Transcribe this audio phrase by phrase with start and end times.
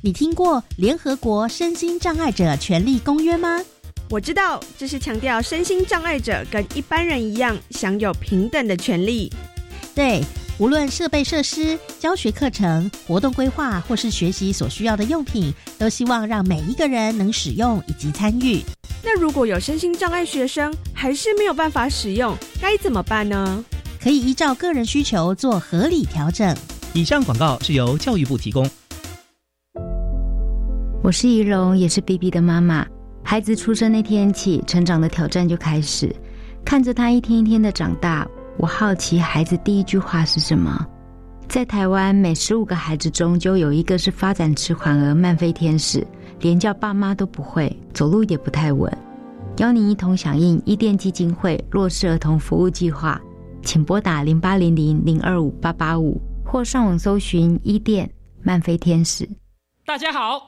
[0.00, 3.60] 你听过联合国身心障碍者权利公约吗？
[4.08, 9.28] 我知道，这是强调身心障碍者跟一般人一样享有平等的权利。
[9.96, 10.22] 对，
[10.56, 18.62] 无论设备设施、教学课程、活动规划，或是学习所需要的用品，都希望让每一个人能使用以及参与。
[19.02, 23.64] 那如果有身心障碍学生还是没有办法使用，该怎么办呢？
[24.00, 26.56] 可以依照个人需求做合理调整。
[26.92, 28.70] 以上广告是由教育部提供。
[31.08, 32.86] 我是怡蓉，也是 B B 的妈妈。
[33.24, 36.14] 孩子出生那天起，成长的挑战就开始。
[36.66, 38.28] 看着他一天一天的长大，
[38.58, 40.86] 我好奇孩子第一句话是什么。
[41.48, 46.06] 在台湾，每十五个孩子中就有一个是发展迟缓而慢飞天使，
[46.40, 48.94] 连叫爸妈都不会，走路也不太稳。
[49.56, 53.18] 邀您一同响应伊甸基金会弱势儿童服务计划，
[53.62, 58.10] 请拨打零八零零零二五八八五，或上网搜寻伊甸
[58.42, 59.26] 慢飞天使。
[59.86, 60.47] 大家好。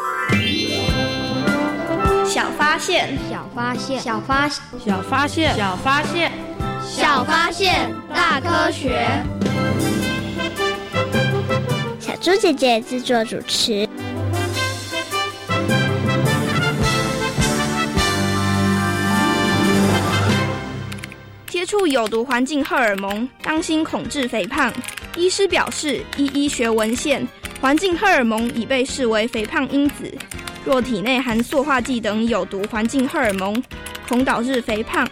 [2.81, 4.49] 小发现，小发现，小发，
[4.79, 6.31] 小发现，小发现，
[6.83, 9.07] 小发现，大科学。
[11.99, 13.87] 小猪姐姐制作主持。
[21.47, 24.73] 接触有毒环境荷尔蒙，当心恐致肥胖。
[25.15, 27.27] 医师表示，依医学文献，
[27.61, 30.11] 环境荷尔蒙已被视为肥胖因子。
[30.63, 33.61] 若体内含塑化剂等有毒环境荷尔蒙，
[34.07, 35.09] 恐导致肥胖。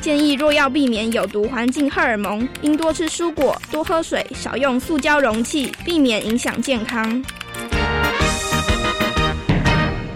[0.00, 7.24] 建议若要避免有毒环境荷尔蒙，应多吃蔬果、多喝水、少用塑胶容器，避免影响健康。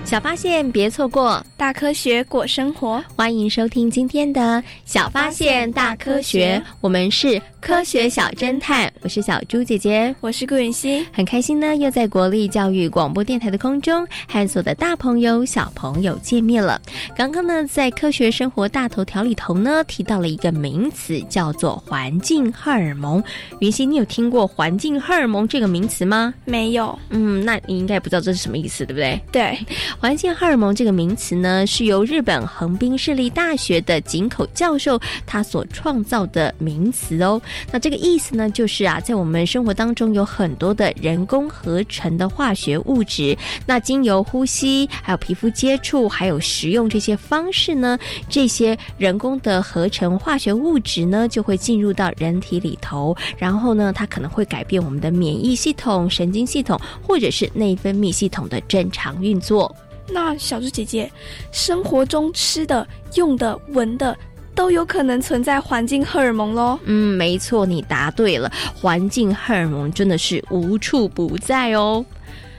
[0.04, 3.04] 小发现，别错过大科学过生活。
[3.14, 4.40] 欢迎收听今天的
[4.86, 16.80] 《小发现大科学》，我们是科学小侦探，我是小猪姐姐，我是顾允熙，很开心呢，又在国立教育广播电台的空中和所有的大朋友、小朋友见面了。
[17.14, 23.22] 刚刚呢，在科学生活大头条里头呢，提到了一个名词，叫做环境荷尔蒙。
[23.60, 26.32] 云熙，你有听过环境荷尔蒙这个名词吗？
[26.46, 26.98] 没有。
[27.10, 29.20] 嗯，那你应该不知道这是什么意思，对不对？
[29.30, 29.58] 对。
[30.00, 37.38] 环境荷尔蒙这个名词呢，是由日本横滨市立大学的井口教授他所创造的名词哦。
[37.70, 43.36] 那这个意思呢，就是啊，在我们生活当中有很多的人工合成的化学物质，
[43.66, 47.98] 那经由呼吸、还有皮肤接触、还有食用这些方式呢，
[48.28, 59.75] 这些人工的合成化学物质呢，就会进入到人体里头，然后呢，它可能会改变我们的免疫系统、神经系统或者是内分泌系统的正常运作。
[60.10, 61.10] 那小猪姐姐，
[61.52, 64.16] 生活中吃的、用的、闻的，
[64.58, 66.76] 都有可能存在环境荷尔蒙喽？
[66.82, 72.05] 嗯，没错，你答对了，环境荷尔蒙真的是无处不在哦。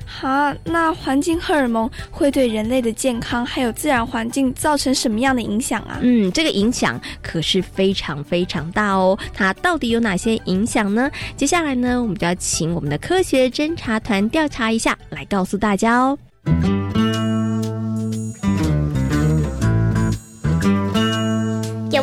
[0.06, 6.00] 好，那环境荷尔蒙会对人类的健康还有自然环境造成什么样的影响啊？
[6.01, 9.19] 嗯，这个影响可是非常非常大哦。
[9.34, 11.12] 它到底有哪些影响呢？
[11.36, 16.18] 接下来呢，我们就要请我们的科学侦查团调查一下，来告诉大家哦。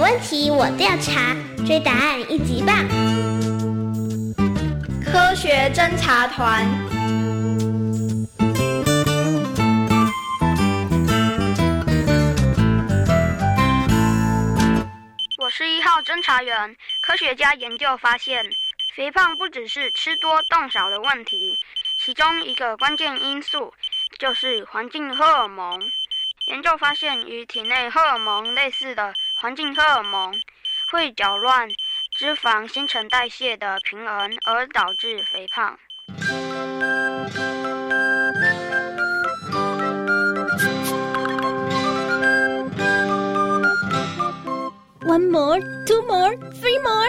[0.08, 1.34] 问题我调查
[1.66, 2.76] 追答案一级棒。
[5.04, 6.64] 科学侦查团。
[15.42, 18.46] 我是一号侦查员科学家研究发现
[18.94, 21.58] 肥胖不只是吃多动少的问题
[21.98, 23.74] 其中一个关键因素
[24.20, 25.80] 就是环境荷尔蒙。
[26.46, 30.32] 研究发现与体内荷尔蒙类似的环境荷尔蒙
[30.90, 31.68] 会搅乱
[32.16, 35.78] 脂肪新陈代谢的平衡，而导致肥胖。
[45.02, 47.06] One more, two more, three more。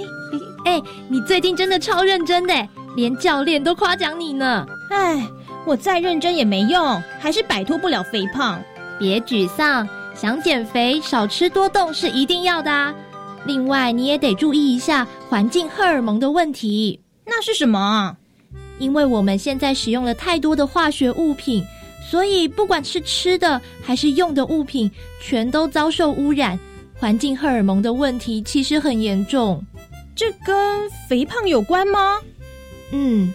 [0.64, 0.80] 哎，
[1.10, 2.54] 你最近真的超认真的，
[2.96, 4.66] 连教练都夸奖你呢。
[4.88, 5.22] 哎，
[5.66, 8.62] 我再认真也没用，还是摆脱不了肥胖。
[8.98, 12.94] 别沮丧，想减肥少吃多动是一定要的啊。
[13.46, 17.00] 另外，你也得注意一下环境荷尔蒙的问题。
[17.24, 18.16] 那是什么？
[18.78, 21.64] 因为我们现在使用了太多的化学物品，
[22.10, 24.90] 所以不管是吃的还是用的物品，
[25.22, 26.58] 全都遭受污染。
[26.98, 29.64] 环境荷尔蒙的问题其实很严重，
[30.14, 32.18] 这跟肥胖有关吗？
[32.90, 33.32] 嗯，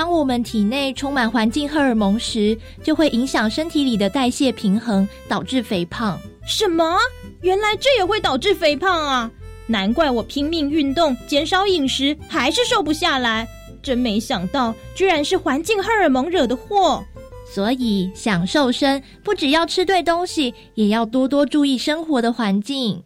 [0.00, 6.18] 当我们体内充满环境荷尔蒙时，就会影响身体里的代谢平衡，导致肥胖。
[6.46, 6.96] 什么？
[7.42, 9.30] 原来这也会导致肥胖啊！
[9.66, 13.46] 难怪我拼命运动，减少饮食，还是瘦不下来。
[13.82, 17.04] 真没想到，居然是环境荷尔蒙惹的祸。
[17.54, 23.04] 所以想瘦身，不只要吃对东西，也要多多注意生活的环境。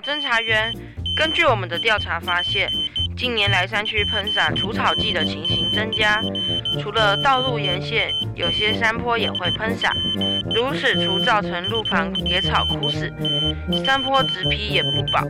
[0.00, 0.72] 侦查员，
[1.16, 2.68] 根据我们的调查发现。
[3.16, 6.22] 近年来，山区喷洒除草剂的情形增加。
[6.80, 9.92] 除了道路沿线，有些山坡也会喷洒。
[10.54, 13.12] 如此除造成路旁野草枯死，
[13.84, 15.22] 山坡植皮也不保。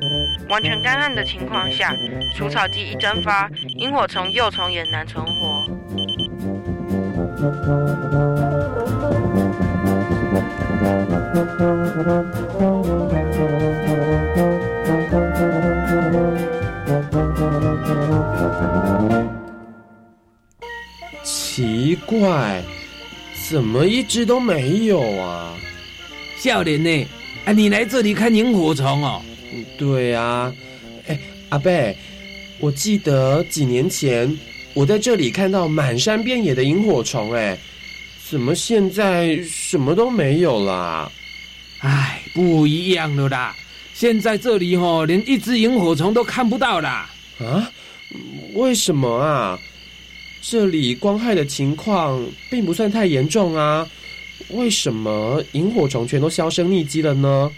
[0.48, 1.92] 完全干旱的情况下，
[2.36, 5.66] 除草剂一蒸发，萤火虫幼虫也难存活。
[21.24, 22.62] 奇怪，
[23.48, 25.54] 怎么一只都没有啊？
[26.38, 27.06] 笑脸呢？
[27.44, 29.20] 啊，你来这里看萤火虫哦？
[29.76, 30.52] 对啊。
[31.08, 31.18] 哎，
[31.48, 31.96] 阿贝，
[32.60, 34.38] 我记得几年前
[34.74, 37.58] 我在这里看到满山遍野的萤火虫，哎，
[38.30, 41.10] 怎么现在什么都没有啦？
[41.80, 43.56] 哎，不一样了啦！
[44.00, 47.10] 现在这里哦，连一只萤火虫都看不到啦。
[47.38, 47.70] 啊？
[48.54, 49.58] 为什么啊？
[50.40, 53.86] 这里光害的情况并不算太严重啊，
[54.52, 57.52] 为什么萤火虫全都销声匿迹了呢？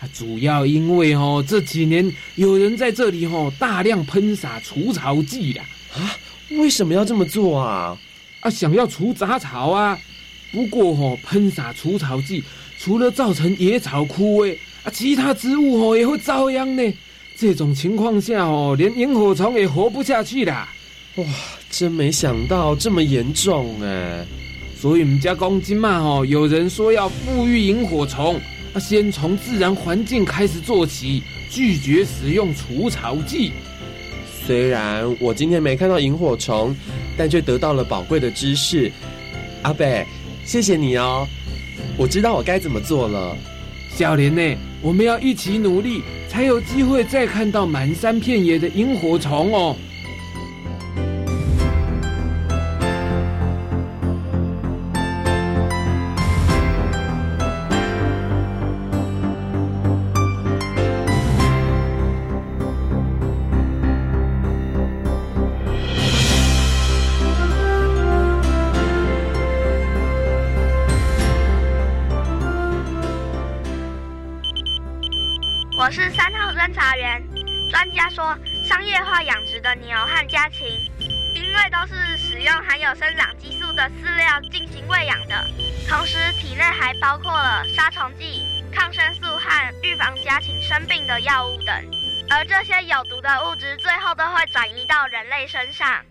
[0.00, 5.62] 啊，主要因为哦这几年有人在这里哦大量喷洒除草剂啦。
[5.94, 6.18] 啊，
[6.50, 7.96] 为什么要这么做啊？
[8.40, 9.96] 啊，想要除杂草啊。
[10.50, 12.42] 不过哦，喷洒除草剂
[12.76, 16.82] 除了造成野草枯萎啊，其他植物哦也会遭殃呢。
[17.36, 20.68] 这种情况下哦，连萤火虫也活不下去啦。
[21.16, 21.24] 哇，
[21.70, 24.24] 真没想到这么严重哎！
[24.78, 28.40] 所以我们家公鸡嘛，哦，有人说要富裕萤火虫，
[28.72, 33.52] 啊，先从自然环境开始做起，拒绝使用除草剂。
[34.46, 36.74] 虽然我今天没看到萤火虫，
[37.16, 38.90] 但却得到了宝贵的知识。
[39.62, 40.06] 阿北，
[40.46, 41.26] 谢谢你哦，
[41.98, 43.36] 我知道我该怎么做了。
[43.94, 49.76] 小莲呢，我们要一起努力，才有机会再看到满山遍野的萤火虫哦。
[75.80, 77.26] 我是三号侦查员。
[77.70, 78.36] 专家说，
[78.68, 80.66] 商业化养殖的牛和家禽，
[81.34, 85.42] 因为都是使用含有生长激素的饲料进行喂养的，
[85.88, 91.74] 同时体内还包括了杀虫剂、抗生素和预防家禽生病的药物等，
[92.28, 96.04] 而这些有毒的物质最后都会转移到人类身上。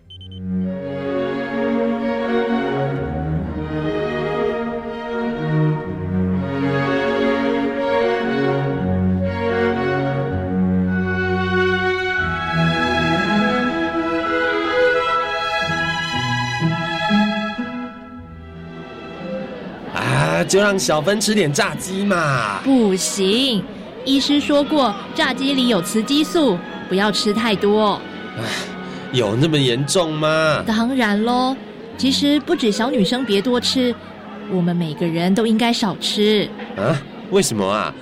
[20.50, 22.58] 就让小芬吃点炸鸡嘛！
[22.64, 23.62] 不行，
[24.04, 28.00] 医师说过，炸鸡里有雌激素，不要吃太多。
[28.36, 28.42] 唉，
[29.12, 30.64] 有那么严重吗？
[30.66, 31.56] 当然喽，
[31.96, 33.94] 其实不止小女生别多吃，
[34.50, 36.50] 我们每个人都应该少吃。
[36.76, 37.00] 啊？
[37.30, 37.94] 为什么啊？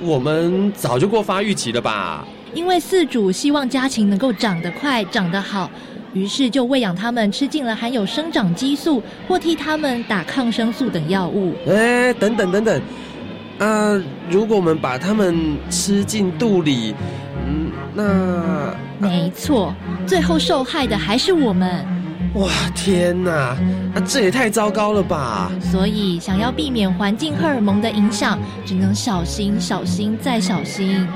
[0.00, 2.26] 我们早就过发育期了吧？
[2.54, 5.70] 因为饲主希望家禽能够长得快、长得好，
[6.12, 11.54] 于是就喂养它们吃进了含有生长激素或替它们打抗生素等药物。
[11.68, 12.82] 哎，等等等等，
[13.58, 16.94] 啊，如果我们把它们吃进肚里，
[17.46, 19.74] 嗯，那没错，
[20.06, 21.86] 最后受害的还是我们。
[22.34, 23.58] 哇，天哪，啊，
[24.06, 25.50] 这也太糟糕了吧！
[25.60, 31.08] 所以，想要避免环境荷尔蒙的影响，只能小心、小心再小心。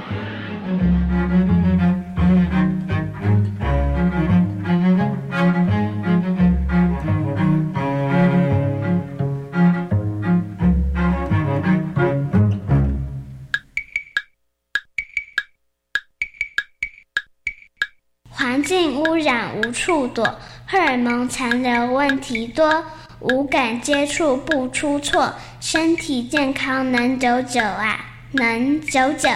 [19.74, 20.24] 处躲，
[20.64, 22.82] 荷尔蒙残留问题多，
[23.20, 29.28] 无感接触不出错，身体健康能久久啊，能久久。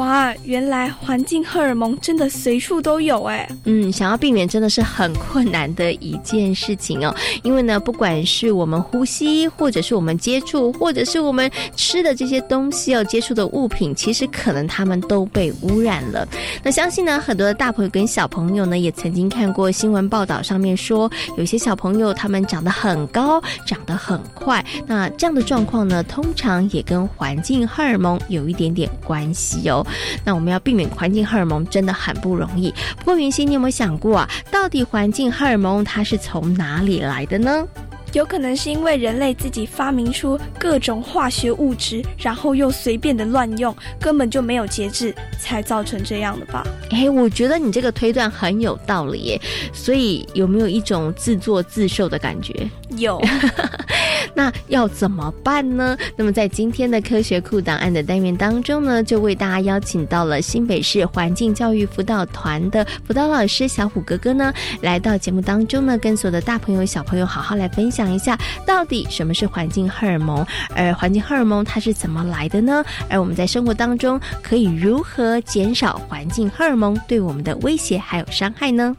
[0.00, 3.46] 哇，原来环境荷尔蒙真的随处都有哎。
[3.64, 7.14] 嗯，想要避免真的是很困难的一件事情哦。
[7.44, 16.26] 因为呢，不管是我们呼吸，或者是我们接触，或者是我们吃的这些东西要接触的物品，其实可能它们都被污染了。
[16.62, 24.64] 那相信呢，很多的大朋友跟小朋友呢，也曾经看过新闻报道，上面说有些小朋友他们长得很高，长得很快。
[24.86, 29.86] 那这样的状况呢，通常也跟环境荷尔蒙有一点点关系哦。
[30.24, 32.72] 那我们要避免环境荷尔蒙真的很不容易。
[32.98, 37.66] 不过云溪，你有没有想过啊，到底环境荷尔蒙它是从哪里来的呢？
[38.12, 46.66] 有可能是因为人类自己发明出各种化学物质，然后又随便的乱用，根本就没有节制，才造成这样的吧？
[46.90, 49.40] 哎，我觉得你这个推断很有道理耶。
[49.72, 52.68] 所以有没有一种自作自受的感觉？
[52.96, 53.22] 有。
[54.34, 55.96] 那要怎么办呢？
[56.16, 72.84] 那么在今天的科学库档案的单元当中呢，就为大家邀请到了新北市环境教育辅导团的辅导老师小虎哥哥呢，来到节目当中呢，跟所有的大朋友小朋友好好来分享一下，到底什么是环境荷尔蒙，而环境荷尔蒙它是怎么来的呢？
[73.08, 78.96] 而我们在生活当中可以如何减少环境荷尔蒙对我们的威胁还有伤害呢？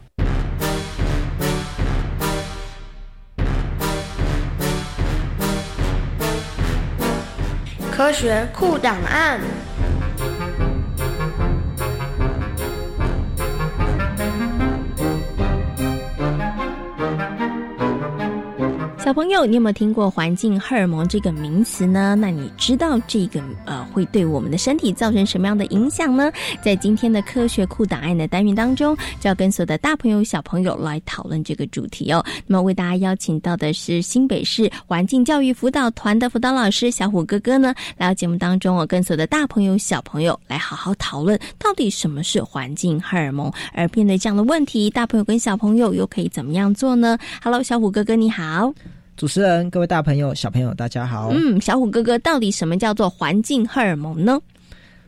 [8.02, 9.61] 科学酷档案。
[19.12, 22.14] 小朋友，你有没有听过环境荷尔蒙这个名词呢？
[22.14, 26.32] 那你知道这个呃会对我们的身体造成什么样的影响呢？
[26.62, 32.24] 在今天的科学库档案的单元当中，就要跟所有的大朋友小朋友来讨论这个主题哦。
[32.46, 43.52] 那么为大家邀请到的是新北市环境教育辅导团的辅导老师小虎哥哥呢，来到节目当中哦，跟所有的大朋友小朋友来好好讨论到底什么是环境荷尔蒙。
[43.74, 48.72] 而面对这样的问题，大朋友跟小朋友又可以怎么样做呢？Hello，小虎哥哥你好。
[49.16, 51.28] 主持人，各位大朋友、小朋友，大家好。
[51.32, 54.40] 嗯，小虎哥哥，到底什么叫做环境荷尔蒙呢？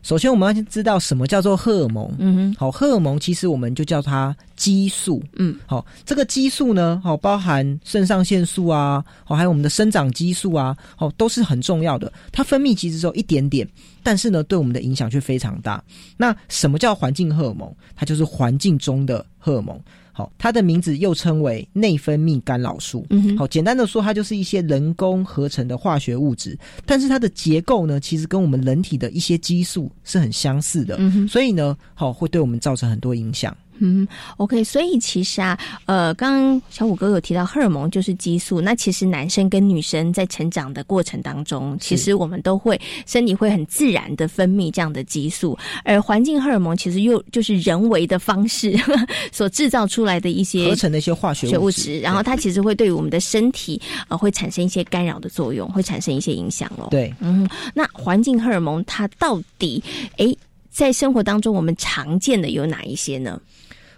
[0.03, 2.09] 首先，我们要知道什么叫做荷尔蒙。
[2.19, 5.21] 嗯哼，好，荷尔蒙其实我们就叫它激素。
[5.33, 12.13] 嗯，好，这个激素呢，好，包含肾上腺素啊，好，还有我们的生长激素啊，好，都是很重要的。
[12.31, 13.67] 它分泌其实只有一点点，
[14.03, 15.83] 但是呢，对我们的影响却非常大。
[16.15, 17.73] 那什么叫环境荷尔蒙？
[17.95, 19.77] 它就是环境中的荷尔蒙。
[20.17, 23.05] 好，它的名字又称为内分泌干扰素。
[23.09, 30.95] 嗯好，简单的说，它就是一些人工合成的化学物质，但是它的结构呢，其实跟我们人体的一些激素是很相似的。
[30.99, 33.53] 嗯所以呢，好会对我们造成很多影响。
[33.79, 48.75] 嗯，OK，所以其实啊，呃，刚刚小五哥有提到荷尔蒙就是激素，那其实男生跟女生在成长的过程当中，其实我们都会身体会很自然的分泌这样的激素，而环境荷尔蒙其实又就是人为的方式
[49.31, 56.87] 所制造出来的一些合成的一些化学物质，然后它其实会对于我们的身体呃会产生一些干扰的作用，会产生一些影响哦。
[56.89, 59.83] 对，嗯，那环境荷尔蒙它到底
[60.17, 60.37] 诶
[60.71, 63.39] 在生活当中我们常见的有哪一些呢？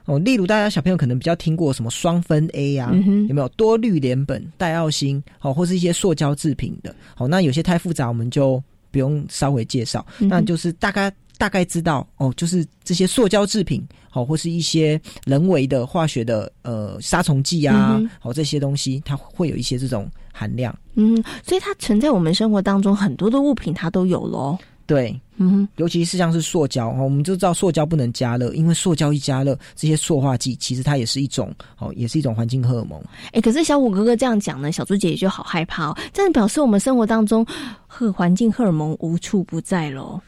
[0.07, 20.73] 哦，例如大家小朋友可能比较听过什么双酚 A 啊，嗯有没有多氯联苯、代奥辛，好，或是一些塑胶制品的，好，那有些太复杂，我们就不用稍微介绍，嗯那就是大概大概知道哦，就是这些塑胶制品，好、或是一些人为的化学的呃杀虫剂啊，嗯好、这些东西，它会有一些这种含量。
[20.95, 24.57] 嗯，所以它存在我们生活当中很多的物品，它都有喽。
[24.87, 32.99] 对，嗯，尤其是像是塑胶哦，我们就知道塑胶不能加热，因为塑胶一加热，这些塑化剂其实它也是一种哦，也是一种环境荷尔蒙。
[33.33, 37.45] 哎，可是小虎哥哥这样讲呢，小猪姐姐就好害怕哦，这样表示我们生活当中
[37.85, 40.19] 荷环境荷尔蒙无处不在喽。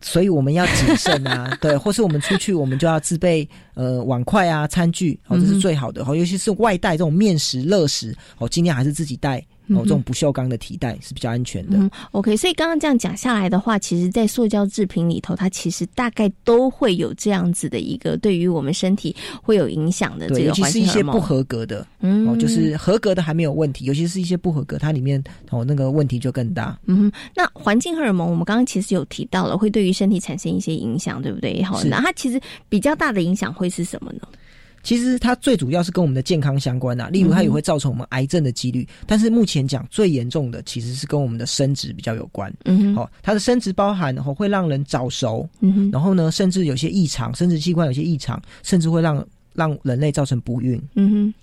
[0.00, 6.04] 所以我们要谨慎啊， 对，或是我们出去，我们就要自备呃碗筷啊、餐具，哦，这是最好的。
[6.04, 9.44] 哦，尤其是外带这种面食、热食，哦，尽量还是自己带。
[9.74, 11.76] 哦，这种不锈钢的提袋是比较安全的。
[11.78, 26.78] 嗯，OK，所以刚刚这样讲下来的话，其实，在塑胶制品里头，它其实大概都会有这样子的一个对于我们身体会有影响的这对，个尤其是一些不合格的，嗯哦，就是合格的还没有问题，尤其是一些不合格，它里面哦那个问题就更大。
[26.86, 31.62] 嗯哼，那环境荷尔蒙，我们刚刚其实有提到了，会对于身体产生一些影响，对不对？
[31.62, 34.20] 好，那它其实比较大的影响会是什么呢？
[34.82, 38.86] 其实它最主要是跟我们的健康相关啊，例如它也嗯会造成我们癌症的几率。
[39.06, 42.52] 但是目前讲最严重的其实是跟我们的生殖比较有关。
[42.64, 49.24] 嗯哼好、它的生殖包含哦会让人早熟，嗯哼然后呢甚至有些异常，生殖器官有些异常，甚至会让
[49.54, 50.80] 让人类造成不孕。
[50.94, 51.34] 嗯哼。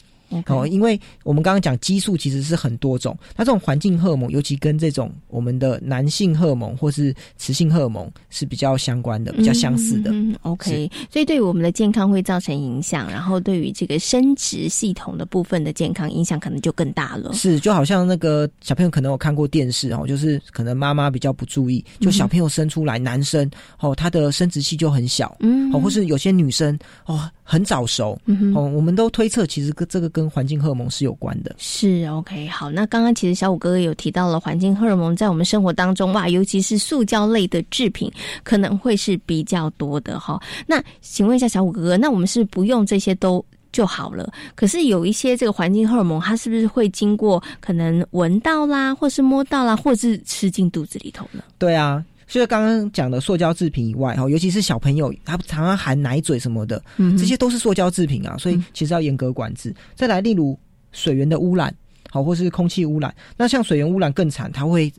[0.48, 10.12] 哦，因为我们刚刚讲激素其实是很多种，那这种环境荷尔蒙，尤其跟这种我们的男性荷尔蒙或是雌性荷尔蒙是比较相关的，比较相似的。
[10.12, 17.34] 嗯、OK，所以对于我们的健康会造成影响，然后对于这个生殖系统的部分的健康影响可能就更大了。
[17.34, 31.56] 是，就好像那个小朋友可能有看过电视哦，就是可能妈妈比较不注意，就小朋友生出来，男生哦，他的生殖器就很小，嗯，哦，或是有些女生哦很早熟，嗯哦，我们都推测其实跟这个跟环境荷尔蒙是有关的。
[31.58, 38.12] 是 OK，好，那刚刚其实小五哥哥有提到了环境荷尔蒙在我们生活当中哇，尤其是塑胶类的制品
[38.44, 40.39] 可能会是比较多的哈。
[40.68, 43.44] 那请问一下小五哥哥，那我们是不用这些都？
[43.72, 44.34] 就好了。
[44.56, 51.43] 可是有一些这个环境荷尔蒙，它是不是会经过可能闻到啦，或是摸到啦，或是吃进肚子里头呢？
[51.60, 59.76] 对啊，所以刚刚讲的塑胶制品以外，哈，尤其是小朋友，他常常含奶嘴什么的，嗯这些都是塑胶制品啊，所以其实要严格管制。
[59.96, 60.58] 再来，例如
[60.94, 61.76] 水源的污染，
[62.10, 64.89] 好，或是空气污染，那像水源污染更惨，它会。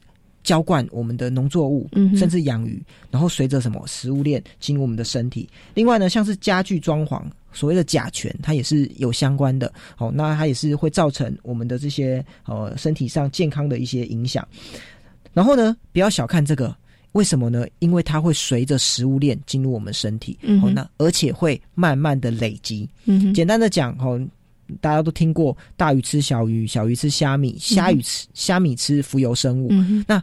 [0.43, 5.47] 浇灌我们的农作物，甚至养鱼，然后随着什么食物链进入我们的身体。
[5.75, 9.71] 另外呢，像是家具装潢，所谓的甲醛，它也是有相关的。
[9.99, 14.43] 哦，那它也是会造成我们的这些呃身体上健康的一些影响。
[15.35, 16.75] 然后呢，不要小看这个，
[17.13, 17.67] 为什么呢？
[17.79, 22.89] 因为它会随着食物链进入我们身体，嗯哼哦，那而且会慢慢的累积。
[23.05, 24.21] 嗯哼简单的讲，哦。
[24.81, 29.67] 大家都听过大鱼吃小鱼，小鱼吃虾米，虾鱼吃虾米吃浮游生物。
[29.73, 30.23] 嗯那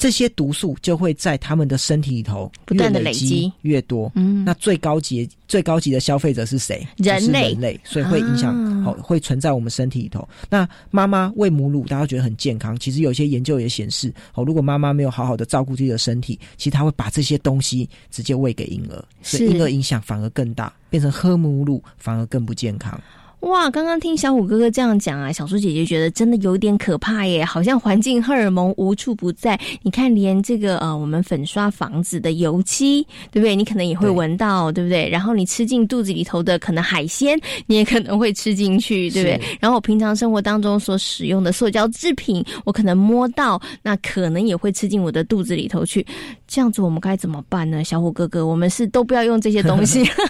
[0.00, 4.10] 这些毒素就会在他们的身体里头不断的累累积越多。
[4.14, 6.86] 嗯那最高级最高级的消费者是谁？
[6.96, 10.26] 就是人类人类，所以会影响啊好、会存在我们身体里头。
[10.48, 22.98] 那妈妈喂母乳，大家觉得很健康，其实有些研究也显示，哦，如果妈妈没有好好的照顾自己的身体，其实她会把这些东西直接喂给婴儿，所以是婴儿影响反而更大，变成喝母乳反而更不健康。
[23.40, 29.58] 哇，刚刚听小虎哥哥这样讲啊，小猪姐姐觉得真的有点可怕耶，好像环境荷尔蒙无处不在。
[29.82, 33.56] 你看，连这个呃，我们粉刷房子的油漆，对不对？
[33.56, 35.08] 你可能也会闻到，对不对？
[35.08, 39.40] 然后你吃进肚子里头的可能海鲜，你也可能会吃进去，对不对？
[39.58, 46.06] 然后我平常生活当中所使用的塑胶制品，我可能摸到，那可能也会吃进我的肚子里头去。
[46.46, 47.82] 这样子我们该怎么办呢？
[47.82, 50.04] 小虎哥哥，我们是都不要用这些东西，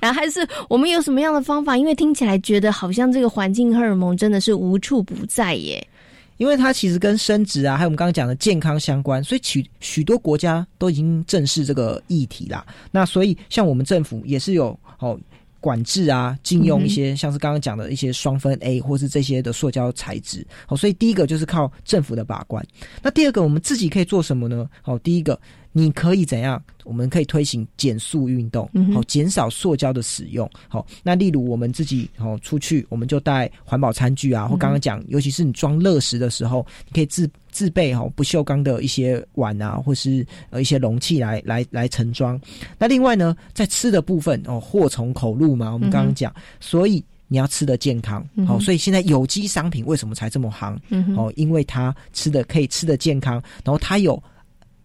[0.00, 1.76] 然后还是我们有什么样的方法？
[1.76, 5.86] 因为听起来觉得好像这个环境荷尔蒙真的是无处不在耶。
[6.36, 12.64] 因为它其实跟生殖啊，还有我们刚刚讲的健康相关，所以许许多国家都已经正视这个议题啦。
[12.92, 15.18] 那所以像我们政府也是有哦
[15.58, 20.46] 管制啊，禁用一些像是刚刚讲的一些双酚 A 或是这些的塑胶材质。
[20.68, 22.64] 哦，所以第一个就是靠政府的把关。
[23.02, 24.70] 那第二个我们自己可以做什么呢？
[24.84, 25.36] 哦，第一个
[25.78, 26.62] 你可以怎样？
[26.84, 30.48] 我们可以推行减速运动，好、减少塑胶的使用。
[30.68, 42.40] 好、那例如我们自己哦出去，我们就带环保餐具啊，或刚刚讲，尤其是你装热食的时候，你可以自自备哈、哦、不锈钢的一些碗啊，或是呃一些容器来来来盛装。
[42.78, 47.04] 那另外呢，在吃的部分哦，祸从口入嘛，我们刚刚讲，所以。
[47.30, 50.80] 你要吃的健康，好、所以现在有机商品为什么才这么行？
[51.14, 54.18] 哦，因为它吃的可以吃的健康，然后它有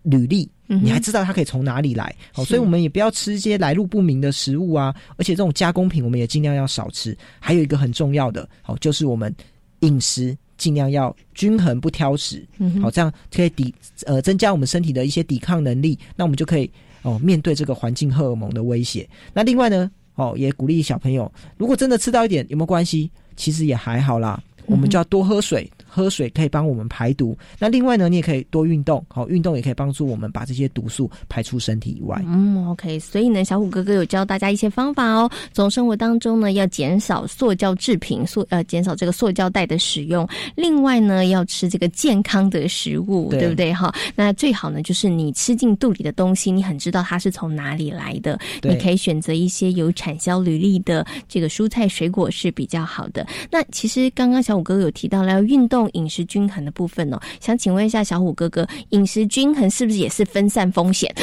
[0.01, 7.15] 履历，你还知道它可以从哪里来，哦，所以我们也不要吃一些来路不明的食物啊，而且这种加工品我们也尽量要少吃。
[7.39, 9.33] 还有一个很重要的，哦，就是我们
[9.81, 13.73] 饮食尽量要均衡不挑食，嗯哼好、这样可以抵
[14.05, 16.69] 呃增加我们身体的一些抵抗能力，那我们就可以
[17.01, 19.07] 哦面对这个环境荷尔蒙的威胁。
[19.33, 23.11] 那另外呢，哦也鼓励小朋友，如果真的吃到一点有没有关系？
[23.35, 25.69] 其实也还好啦，我们就要多喝水。
[25.95, 32.19] 喝水可以帮我们排毒，那另外呢，你也可以多运动，好，运动也可以帮助我们把这些毒素排出身体以外。
[32.25, 43.93] 嗯，OK，所以呢，小虎哥哥有教大家一些方法哦，从生活当中呢要减少塑胶制品，塑呃减少这个塑胶袋的使用，另外呢要吃这个健康的食物，对不对哈？
[44.15, 53.27] 那最好呢就是你吃进肚里的东西，你很知道它是从哪里来的，你可以选择一些有产销履历的这个蔬菜水果是比较好的。
[53.51, 55.82] 那其实刚刚小虎哥哥有提到了要运动。
[55.93, 61.13] 饮食均衡的部分哦，想请问一下小虎哥哥，饮食均衡是不是也是分散风险？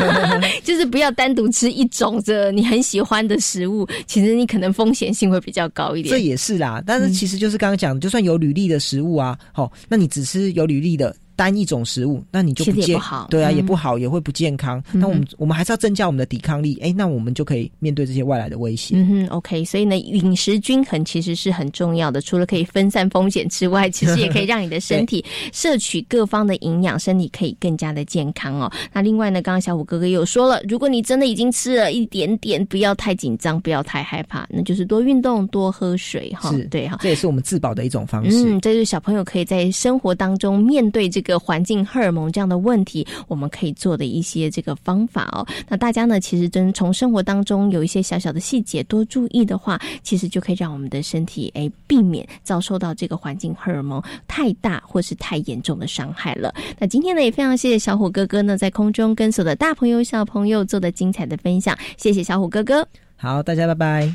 [0.64, 6.10] 就是不要单独吃一种这你很喜欢的食物，其实你可能风险性会比较高一点。
[6.10, 11.14] 这也是啦，但是其实就是刚刚讲，就算有履历的食物啊，好，那你只吃有履历的。
[11.40, 14.82] 单一种食物，那你就不健好，对啊，也不好，也会不健康。
[14.92, 18.94] 那我们我们还是要增加我们的抵抗力，哎，那我们就可以面对这些外来的威胁。
[18.94, 25.24] 嗯哼，OK，所以呢，饮食均衡其实是很重要的，除了可以分散风险之外，其实也可以让你的身体
[25.54, 28.70] 摄取各方的营养，身体可以更加的健康哦。
[28.92, 36.50] 那另外呢，刚刚小虎哥哥有说了，如果你真的已经吃了一点点，不要太紧张，不要太害怕，那就是多运动，多喝水哈。
[36.50, 38.44] 是，对哈，这也是我们自保的一种方式。
[38.44, 42.10] 嗯，这是小朋友可以在生活当中面对这个环境荷尔。
[42.10, 45.46] 蒙这样的问题，我们可以做的一些这个方法哦。
[45.68, 56.52] 那大家呢，其实真从生活当中有一些小小的细节多注意的话，其实就可以让我们的身体哎避免遭受到这个环境荷尔蒙太大或是太严重的伤害了。
[56.78, 62.84] 那今天呢，也非常谢谢小虎哥哥呢，在空中跟所有的大朋友小朋友做的精彩的分享，谢谢小虎哥哥。
[63.16, 64.14] 好，大家拜拜。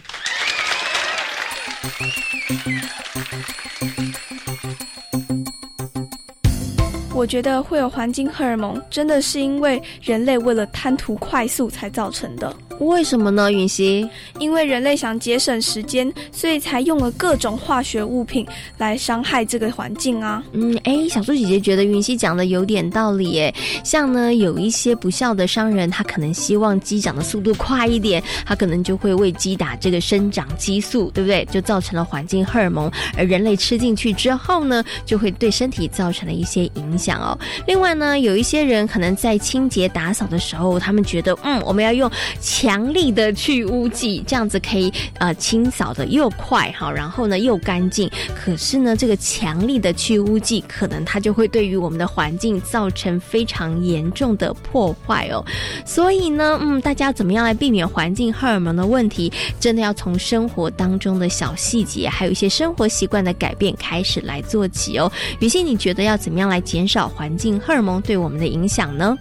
[7.15, 12.53] 我觉得会有环境荷尔蒙，真的是因为人类为了贪图快速才造成的。
[12.81, 14.05] 为什么呢，允熙？
[14.37, 18.45] 因为人类想节省时间，所以才用了各种化学物品
[18.77, 20.43] 来伤害这个环境啊。
[20.51, 23.55] 嗯，哎，小猪姐姐觉得允熙讲的有点道理耶。
[23.85, 31.45] 像呢，有一些不孝的商人，他可能希望鸡长的速度快一点，他可能就会为鸡打这个生长激素，对不对？
[31.45, 37.37] 就造成了环境荷尔蒙，而人类吃进去之后呢，就会对身体造成了一些影响讲哦。
[37.67, 42.09] 另外呢，有一些人可能在清洁打扫的时候，他们觉得，嗯，我们要用。
[42.41, 48.09] 强力的去污剂，这样子可以呃清扫的又快哈，然后呢又干净。
[48.33, 55.43] 可是呢，这个强力的去污剂可能它就会对于我们的环境造成非常严重的破坏哦。
[55.85, 59.29] 所以呢，嗯，大家怎么样来避免环境荷尔蒙的问题？
[59.59, 65.11] 真的要从生活当中的小细节，还有一些生活习惯的改变开始来做起哦。
[65.39, 69.17] 于心，你觉得要怎么样来减少环境荷尔蒙对我们的影响呢？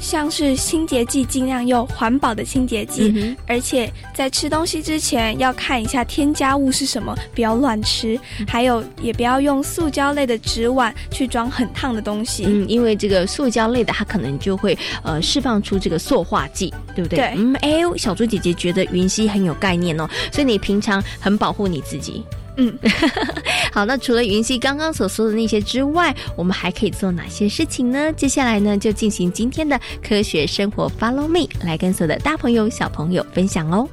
[0.00, 8.18] 像是清洁剂，尽量用环保的清洁剂，而且在吃东西之前要看一下添加物是什么，不要乱吃。
[8.46, 12.44] 还有，也不要用塑胶类的纸碗去装很烫的东西。
[12.46, 17.16] 嗯，因为这个塑胶类的，它可能就会呃释放出这个塑化剂，对不对？
[17.16, 17.34] 对。
[17.36, 22.22] 嗯，哎，小猪姐姐觉得云溪很有概念哦，所以你平常很保护你自己。
[22.56, 22.78] 嗯，
[23.72, 28.12] 好，那除了云溪刚刚所说的那些之外，我们还可以做哪些事情呢？
[28.12, 33.88] 接下来呢，就进行今天的科学生活，Follow me，来跟所有的大朋友、小朋友分享哦。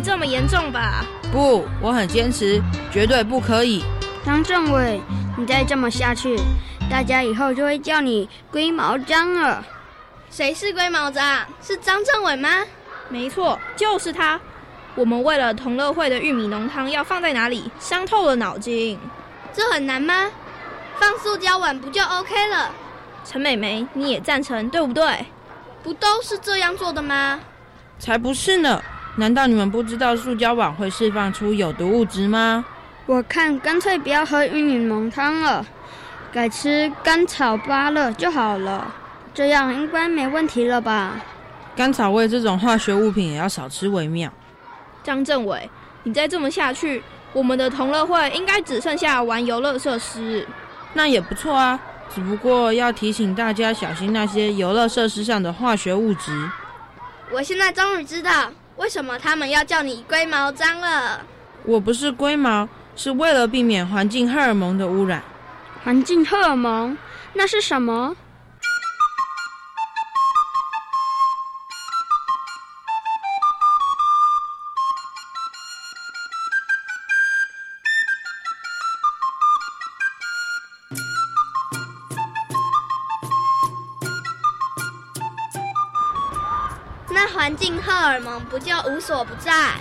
[0.00, 1.04] 没这么严重吧？
[1.30, 2.58] 不，我很坚持，
[2.90, 3.84] 绝对不可以。
[4.24, 4.98] 张政委，
[5.36, 6.40] 你再这么下去，
[6.90, 9.62] 大家以后就会叫你龟毛张了。
[10.30, 11.46] 谁是龟毛张？
[11.60, 12.48] 是张政委吗？
[13.10, 14.40] 没错，就是他。
[14.94, 18.98] 我们为了同乐会的玉米浓汤要放在哪里，伤透了脑筋。
[19.52, 20.30] 这很难吗？
[20.98, 22.70] 放塑胶碗不就 OK 了？
[23.26, 25.26] 陈美眉，你也赞成对不对？
[25.82, 27.38] 不都是这样做的吗？
[27.98, 28.82] 才不是呢。
[29.16, 32.64] 难道你们不知道塑胶碗会释放出有毒物质吗？
[33.06, 35.66] 我看干脆不要喝玉米浓汤了，
[36.32, 38.94] 改吃甘草芭乐就好了。
[39.34, 41.20] 这样应该没问题了吧？
[41.76, 44.32] 甘草味这种化学物品也要少吃为妙。
[45.02, 45.68] 张政委，
[46.02, 50.46] 你再这么下去，我们的同乐会应该只剩下玩游乐设施。
[50.92, 51.78] 那也不错啊，
[52.14, 56.48] 只不过要提醒大家小心那些游乐设施上的化学物质。
[57.32, 58.50] 我现在终于知道。
[58.80, 61.20] 为什么他们要叫你龟毛脏了？
[61.66, 62.66] 我不是龟毛，
[62.96, 65.22] 是为了避免环境荷尔蒙的污染。
[65.84, 66.96] 环境荷尔蒙，
[67.34, 68.16] 那是什么？
[87.12, 89.74] 那环境荷尔蒙不就无所不在？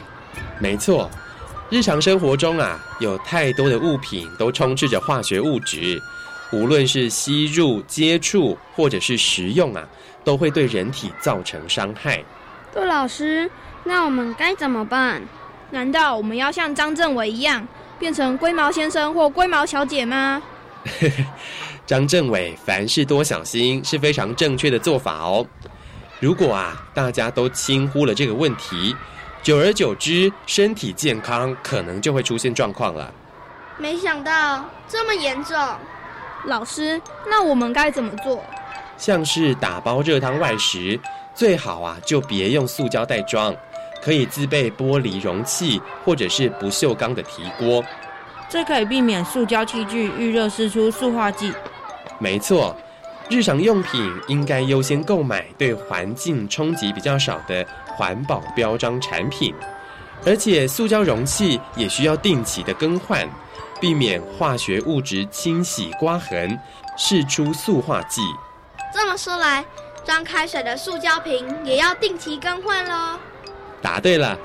[0.60, 1.10] 没错，
[1.70, 6.02] 日常生活中啊，有太多的物品都充斥着化学物质，
[6.52, 9.88] 无论是吸入、接触或者是食用啊，
[10.24, 12.24] 都会对人体造成伤害。
[12.74, 13.50] 杜老师，
[13.84, 15.22] 那我们该怎么办？
[15.72, 17.68] 难道我们要像张政委一样，
[18.00, 20.42] 变成龟毛先生或龟毛小姐吗？
[21.86, 25.46] 张政委凡事多小心是非常正确的做法哦。
[26.20, 28.94] 如果啊，大家都轻忽了这个问题，
[29.42, 33.10] 久而久之，身体健康可能就会出现状况了。
[33.78, 35.58] 没想到这么严重，
[36.44, 38.44] 老师，那我们该怎么做？
[38.98, 41.00] 像是打包热汤外食，
[41.34, 43.56] 最好啊就别用塑胶袋装，
[44.04, 47.82] 可以自备玻璃容器或者是不锈钢的提锅。
[48.50, 51.54] 这可以避免塑胶器具遇热释出塑化剂。
[52.18, 52.76] 没错。
[53.30, 59.54] 日常用品应该优先购买对环境冲击比较少的环保标章产品，
[60.26, 63.30] 而且塑胶容器也需要定期的更换，
[63.80, 66.60] 避免化学物质清洗刮痕，
[66.98, 68.22] 释出塑化剂。
[68.92, 69.64] 这么说来，
[70.04, 73.20] 装开水的塑胶瓶也要定期更换喽。
[73.80, 74.36] 答对了。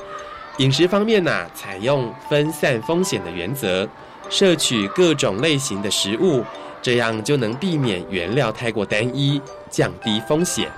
[0.59, 3.89] 饮食方面呢，采用分散风险的原则，
[4.29, 6.45] 摄取各种类型的食物。
[6.85, 10.71] 这样就能避免原料太过单一，降低风险。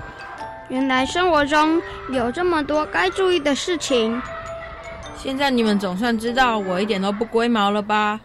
[0.68, 4.22] 原来生活中有这么多该注意的事情。
[5.18, 8.20] 现在你们总算知道我一点都不龟毛了吧？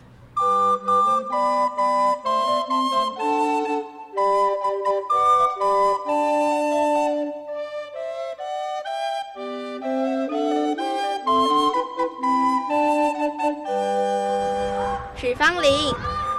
[15.15, 15.72] 许芳玲。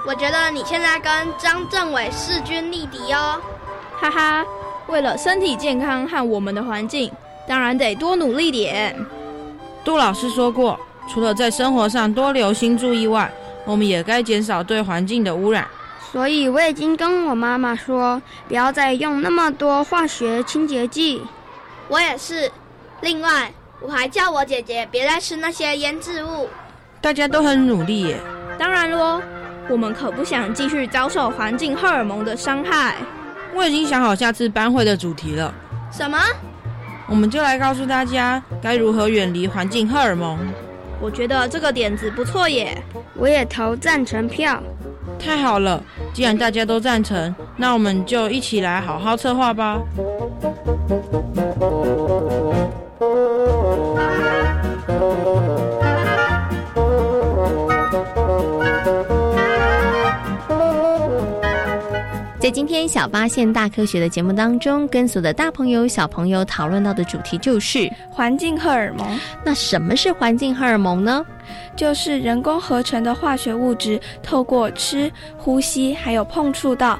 [0.05, 3.41] 我觉得你现在跟张政委势均力敌哦，
[4.01, 4.45] 哈哈！
[4.89, 7.11] 为了身体健康和我们的环境，
[7.47, 8.97] 当然得多努力点。
[9.85, 13.33] 杜老师说过，除了在生活上多留心注意外，
[13.65, 15.69] 我们也该减少对环境的污染。
[16.11, 21.23] 所以我已经跟我妈妈说，不要再用那么多化学清洁剂。
[21.87, 22.51] 我也是。
[23.03, 26.49] 另外，我还叫我姐姐别再吃那些腌制物。
[27.01, 28.21] 大家都很努力耶。
[28.59, 29.23] 当然喽。
[29.69, 32.97] 我们可不想继续遭受环境荷尔蒙的伤害。
[33.55, 35.55] 我已经想好下次班会的主题了。
[35.91, 36.19] 什么？
[37.09, 40.39] 我们就来告诉大家该如何远离环境荷尔蒙。
[41.01, 42.81] 我觉得这个点子不错耶！
[43.15, 44.63] 我也投赞成票。
[45.19, 49.81] 太好了，既然大家都赞成，那我们就一起来好好策划吧。
[62.43, 69.17] 在今天小发现大科学的节目当中，跟所有的大朋友、小朋友讨论到的主题就是环境荷尔蒙。
[69.45, 71.25] 那什么是环境荷尔蒙呢？
[71.77, 76.99] 就是人工合成的化学物质，透过吃、呼吸，还有碰触到。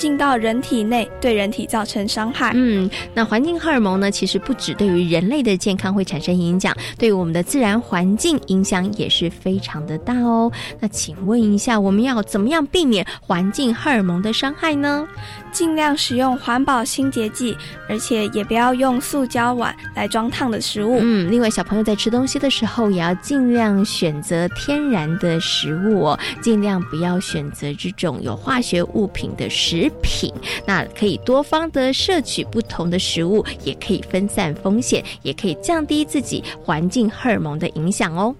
[0.00, 2.52] 进到人体内，对人体造成伤害。
[2.54, 4.10] 嗯，那环境荷尔蒙呢？
[4.10, 10.50] 其实不止对于人类的健康会产生影响，对于我们的自然环境影响也是非常的大哦。
[10.80, 15.06] 那请问一下，我们要怎么样避免环境荷尔蒙的伤害呢？
[15.52, 17.56] 尽量使用环保清洁剂，
[17.88, 20.98] 而且也不要用塑胶碗来装烫的食物。
[21.00, 30.32] 嗯，另外小朋友在吃东西的时候，也要尽量选择天然的食物哦，尽量不要选择这种有化学物品的食品。
[30.66, 38.34] 那可以多方的摄取不同的食物，也可以分散风险，也可以降低自己环境荷尔蒙的影响哦。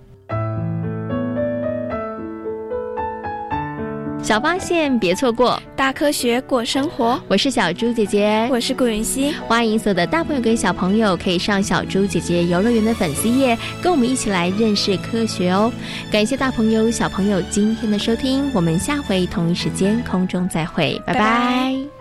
[4.23, 7.21] 小发现，别错过大科学过生活。
[7.27, 9.33] 我是小猪姐姐，我是顾云熙。
[9.49, 15.73] 欢迎所有的大朋友跟小朋友可以上小猪姐姐游乐园的粉丝页，跟我们一起来认识科学哦。
[16.13, 22.00] 感谢大朋友小朋友今天的收听，我们下回同一时间空中再会，拜拜。